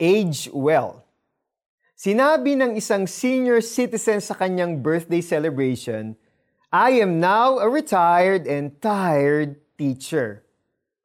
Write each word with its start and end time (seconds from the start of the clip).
age 0.00 0.48
well. 0.52 1.04
Sinabi 2.00 2.56
ng 2.56 2.80
isang 2.80 3.04
senior 3.04 3.60
citizen 3.60 4.24
sa 4.24 4.32
kanyang 4.32 4.80
birthday 4.80 5.20
celebration, 5.20 6.16
I 6.72 6.96
am 7.04 7.20
now 7.20 7.60
a 7.60 7.68
retired 7.68 8.48
and 8.48 8.80
tired 8.80 9.60
teacher. 9.76 10.42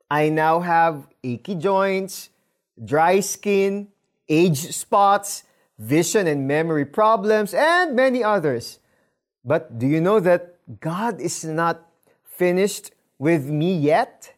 I 0.07 0.29
now 0.31 0.63
have 0.63 1.11
achy 1.19 1.59
joints, 1.59 2.29
dry 2.79 3.19
skin, 3.19 3.91
age 4.29 4.71
spots, 4.71 5.43
vision 5.77 6.27
and 6.27 6.47
memory 6.47 6.85
problems, 6.85 7.53
and 7.53 7.95
many 7.95 8.23
others. 8.23 8.79
But 9.43 9.77
do 9.77 9.87
you 9.87 9.99
know 9.99 10.19
that 10.21 10.55
God 10.79 11.19
is 11.19 11.43
not 11.43 11.83
finished 12.23 12.91
with 13.19 13.45
me 13.45 13.75
yet? 13.75 14.33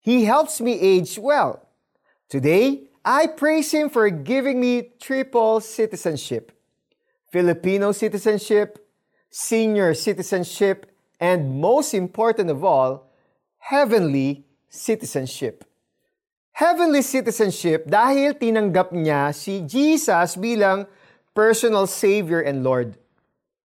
He 0.00 0.24
helps 0.24 0.60
me 0.60 0.80
age 0.80 1.18
well. 1.18 1.68
Today, 2.28 2.88
I 3.02 3.26
praise 3.26 3.74
Him 3.74 3.90
for 3.90 4.06
giving 4.10 4.62
me 4.62 4.94
triple 5.02 5.58
citizenship 5.60 6.54
Filipino 7.32 7.96
citizenship, 7.96 8.76
senior 9.32 9.96
citizenship, 9.96 10.84
and 11.16 11.56
most 11.56 11.96
important 11.96 12.52
of 12.52 12.60
all, 12.60 13.08
heavenly 13.56 14.44
citizenship. 14.68 15.64
Heavenly 16.52 17.00
citizenship 17.00 17.88
dahil 17.88 18.36
tinanggap 18.36 18.92
niya 18.92 19.32
si 19.32 19.64
Jesus 19.64 20.36
bilang 20.36 20.84
personal 21.32 21.88
Savior 21.88 22.44
and 22.44 22.60
Lord. 22.60 23.00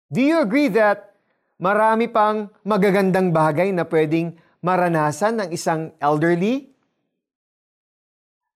Do 0.06 0.22
you 0.22 0.38
agree 0.38 0.70
that 0.78 1.18
marami 1.58 2.06
pang 2.06 2.54
magagandang 2.62 3.34
bagay 3.34 3.74
na 3.74 3.82
pwedeng 3.90 4.38
maranasan 4.62 5.42
ng 5.42 5.48
isang 5.50 5.90
elderly 5.98 6.70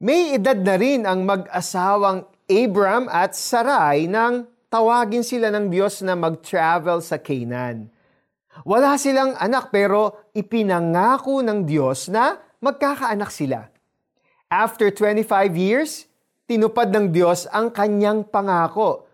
may 0.03 0.35
edad 0.35 0.59
na 0.59 0.75
rin 0.75 1.07
ang 1.07 1.23
mag-asawang 1.23 2.27
Abram 2.51 3.07
at 3.07 3.39
Sarai 3.39 4.11
nang 4.11 4.51
tawagin 4.67 5.23
sila 5.23 5.47
ng 5.55 5.71
Diyos 5.71 6.03
na 6.03 6.19
mag-travel 6.19 6.99
sa 6.99 7.23
Canaan. 7.23 7.87
Wala 8.67 8.99
silang 8.99 9.39
anak 9.39 9.71
pero 9.71 10.27
ipinangako 10.35 11.47
ng 11.47 11.63
Diyos 11.63 12.11
na 12.11 12.35
magkakaanak 12.59 13.31
sila. 13.31 13.71
After 14.51 14.91
25 14.91 15.55
years, 15.55 16.11
tinupad 16.51 16.91
ng 16.91 17.15
Diyos 17.15 17.47
ang 17.55 17.71
kanyang 17.71 18.27
pangako. 18.27 19.07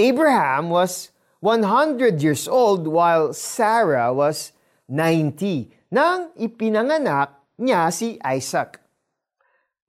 Abraham 0.00 0.72
was 0.72 1.12
100 1.44 2.16
years 2.24 2.48
old 2.48 2.88
while 2.88 3.36
Sarah 3.36 4.08
was 4.10 4.56
90 4.88 5.68
nang 5.92 6.32
ipinanganak 6.40 7.44
niya 7.60 7.92
si 7.92 8.16
Isaac. 8.24 8.83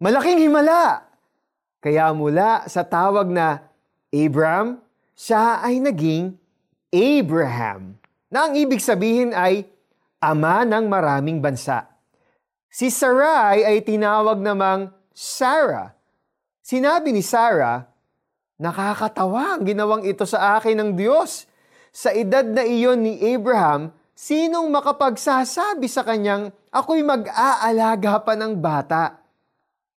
Malaking 0.06 0.46
himala! 0.46 1.02
Kaya 1.82 2.14
mula 2.14 2.70
sa 2.70 2.86
tawag 2.86 3.26
na 3.26 3.66
Abram, 4.14 4.78
siya 5.18 5.66
ay 5.66 5.82
naging 5.82 6.38
Abraham, 6.94 7.98
na 8.30 8.46
ang 8.46 8.54
ibig 8.54 8.86
sabihin 8.86 9.34
ay 9.34 9.66
ama 10.22 10.62
ng 10.62 10.86
maraming 10.86 11.42
bansa. 11.42 11.90
Si 12.70 12.94
Sarai 12.94 13.66
ay 13.66 13.82
tinawag 13.82 14.38
namang 14.38 14.94
Sarah. 15.10 15.98
Sinabi 16.62 17.10
ni 17.10 17.26
Sarah, 17.26 17.90
Nakakatawa 18.62 19.58
ang 19.58 19.66
ginawang 19.66 20.06
ito 20.06 20.30
sa 20.30 20.62
akin 20.62 20.86
ng 20.86 20.92
Diyos. 20.94 21.50
Sa 21.90 22.14
edad 22.14 22.46
na 22.46 22.62
iyon 22.62 23.02
ni 23.02 23.18
Abraham, 23.34 23.90
sinong 24.14 24.70
makapagsasabi 24.70 25.90
sa 25.90 26.06
kanyang, 26.06 26.54
ako'y 26.70 27.02
mag-aalaga 27.02 28.22
pa 28.22 28.38
ng 28.38 28.54
bata? 28.54 29.25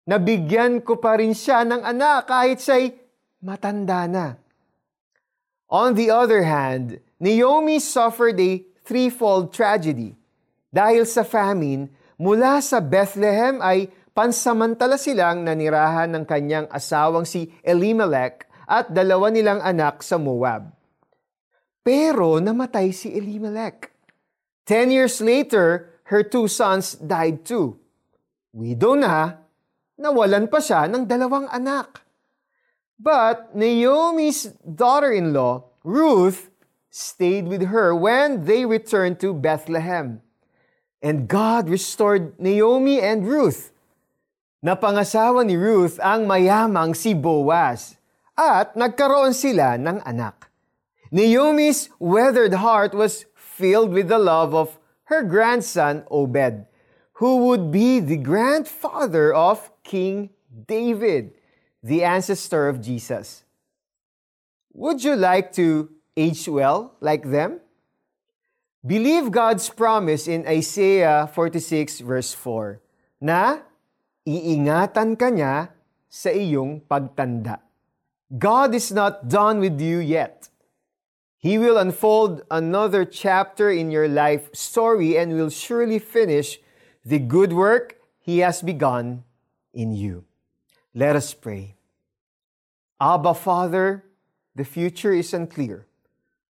Nabigyan 0.07 0.79
ko 0.79 0.97
pa 0.97 1.19
rin 1.19 1.35
siya 1.35 1.67
ng 1.67 1.83
anak 1.83 2.31
kahit 2.31 2.63
siya'y 2.63 2.95
matanda 3.43 4.07
na. 4.07 4.27
On 5.67 5.91
the 5.93 6.07
other 6.07 6.47
hand, 6.47 7.03
Naomi 7.19 7.83
suffered 7.83 8.39
a 8.39 8.63
threefold 8.87 9.51
tragedy. 9.51 10.15
Dahil 10.71 11.03
sa 11.03 11.27
famine, 11.27 11.91
mula 12.15 12.63
sa 12.63 12.79
Bethlehem 12.79 13.59
ay 13.59 13.91
pansamantala 14.15 14.95
silang 14.95 15.43
nanirahan 15.43 16.07
ng 16.15 16.23
kanyang 16.23 16.67
asawang 16.71 17.27
si 17.27 17.51
Elimelech 17.61 18.47
at 18.63 18.87
dalawa 18.89 19.27
nilang 19.27 19.59
anak 19.59 19.99
sa 20.01 20.15
Moab. 20.15 20.71
Pero 21.83 22.39
namatay 22.39 22.95
si 22.95 23.11
Elimelech. 23.11 23.91
Ten 24.67 24.91
years 24.91 25.19
later, 25.23 25.99
her 26.11 26.23
two 26.23 26.47
sons 26.51 26.99
died 26.99 27.47
too. 27.47 27.79
Widow 28.51 28.99
na, 28.99 29.46
nawalan 29.97 30.45
pa 30.47 30.61
siya 30.61 30.85
ng 30.85 31.09
dalawang 31.09 31.49
anak. 31.49 32.05
But 32.97 33.53
Naomi's 33.53 34.53
daughter-in-law, 34.61 35.85
Ruth, 35.85 36.49
stayed 36.89 37.45
with 37.45 37.69
her 37.69 37.93
when 37.93 38.49
they 38.49 38.65
returned 38.65 39.21
to 39.21 39.37
Bethlehem. 39.37 40.25
And 40.97 41.29
God 41.29 41.69
restored 41.69 42.33
Naomi 42.41 42.97
and 42.97 43.21
Ruth. 43.21 43.69
Napangasawa 44.65 45.45
ni 45.45 45.53
Ruth 45.53 46.01
ang 46.01 46.25
mayamang 46.25 46.97
si 46.97 47.13
Boaz 47.13 48.01
at 48.33 48.73
nagkaroon 48.73 49.37
sila 49.37 49.77
ng 49.77 50.01
anak. 50.01 50.49
Naomi's 51.13 51.93
weathered 52.01 52.57
heart 52.57 52.97
was 52.97 53.29
filled 53.37 53.93
with 53.93 54.09
the 54.09 54.17
love 54.17 54.57
of 54.57 54.81
her 55.07 55.21
grandson 55.21 56.03
Obed, 56.09 56.65
who 57.17 57.49
would 57.49 57.71
be 57.71 57.99
the 57.99 58.17
grandfather 58.17 59.33
of 59.33 59.71
King 59.83 60.29
David, 60.53 61.33
the 61.81 62.03
ancestor 62.03 62.69
of 62.69 62.81
Jesus. 62.81 63.43
Would 64.73 65.03
you 65.03 65.15
like 65.15 65.51
to 65.53 65.89
age 66.15 66.47
well 66.47 66.93
like 67.01 67.25
them? 67.25 67.61
Believe 68.85 69.31
God's 69.31 69.67
promise 69.69 70.27
in 70.27 70.45
Isaiah 70.45 71.25
46 71.33 72.05
verse 72.05 72.37
4 72.37 72.77
na 73.25 73.65
iingatan 74.21 75.17
ka 75.17 75.33
niya 75.33 75.73
sa 76.05 76.29
iyong 76.29 76.85
pagtanda. 76.85 77.65
God 78.29 78.77
is 78.77 78.93
not 78.93 79.25
done 79.25 79.57
with 79.57 79.81
you 79.81 79.97
yet. 79.97 80.53
He 81.41 81.57
will 81.57 81.81
unfold 81.81 82.45
another 82.53 83.09
chapter 83.09 83.73
in 83.73 83.89
your 83.89 84.07
life 84.07 84.53
story 84.53 85.17
and 85.17 85.33
will 85.33 85.49
surely 85.49 85.97
finish 85.97 86.61
the 87.07 87.19
good 87.19 87.53
work 87.53 87.95
He 88.19 88.39
has 88.43 88.61
begun 88.61 89.23
in 89.71 89.95
you. 89.95 90.25
Let 90.93 91.15
us 91.15 91.33
pray. 91.33 91.75
Abba, 92.99 93.33
Father, 93.33 94.03
the 94.53 94.65
future 94.65 95.13
is 95.13 95.33
unclear, 95.33 95.87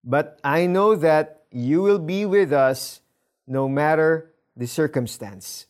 but 0.04 0.40
I 0.44 0.66
know 0.66 0.96
that 0.96 1.44
you 1.52 1.84
will 1.84 2.00
be 2.00 2.26
with 2.26 2.52
us 2.52 3.02
no 3.46 3.70
matter 3.70 4.34
the 4.56 4.66
circumstance. 4.66 5.68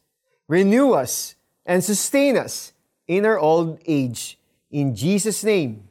Renew 0.47 0.93
us 0.93 1.35
and 1.65 1.83
sustain 1.83 2.37
us 2.37 2.71
in 3.07 3.25
our 3.25 3.37
old 3.37 3.81
age. 3.85 4.39
In 4.71 4.95
Jesus' 4.95 5.43
name, 5.43 5.89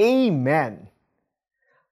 Amen. 0.00 0.88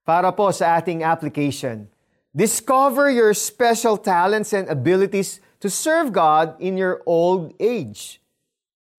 Para 0.02 0.32
po 0.32 0.50
sa 0.50 0.82
ating 0.82 1.04
application, 1.04 1.86
discover 2.34 3.06
your 3.06 3.34
special 3.34 3.94
talents 3.94 4.50
and 4.50 4.66
abilities 4.66 5.38
to 5.60 5.68
serve 5.68 6.12
God 6.12 6.56
in 6.58 6.76
your 6.80 7.04
old 7.04 7.52
age. 7.60 8.20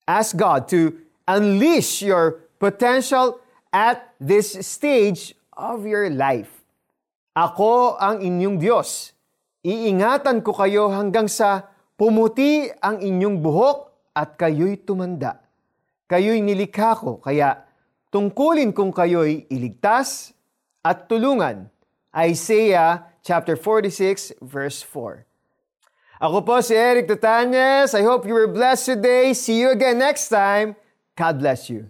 Ask 0.08 0.38
God 0.38 0.70
to 0.70 0.98
unleash 1.28 2.02
your 2.02 2.46
potential 2.62 3.42
at 3.74 4.14
this 4.22 4.54
stage 4.66 5.34
of 5.58 5.86
your 5.86 6.10
life. 6.10 6.62
Ako 7.34 7.98
ang 7.98 8.22
inyong 8.22 8.62
Diyos. 8.62 9.16
Iingatan 9.62 10.42
ko 10.42 10.54
kayo 10.54 10.90
hanggang 10.90 11.30
sa 11.30 11.70
pumuti 11.96 12.68
ang 12.82 13.00
inyong 13.00 13.40
buhok 13.40 13.78
at 14.18 14.36
kayo'y 14.36 14.84
tumanda. 14.84 15.40
Kayo'y 16.12 16.44
nilikha 16.44 16.98
ko, 17.00 17.24
kaya 17.24 17.64
tungkulin 18.12 18.76
kong 18.76 18.92
kayo'y 18.92 19.48
iligtas 19.48 20.36
at 20.84 21.08
tulungan. 21.08 21.72
Isaiah 22.12 23.08
chapter 23.24 23.56
46 23.56 24.44
verse 24.44 24.84
4. 24.84 25.31
Ako 26.22 26.46
po 26.46 26.62
si 26.62 26.78
Eric 26.78 27.10
Tutanyes. 27.10 27.98
I 27.98 28.06
hope 28.06 28.30
you 28.30 28.38
were 28.38 28.46
blessed 28.46 28.94
today. 28.94 29.34
See 29.34 29.58
you 29.58 29.74
again 29.74 29.98
next 29.98 30.30
time. 30.30 30.78
God 31.18 31.42
bless 31.42 31.66
you. 31.66 31.90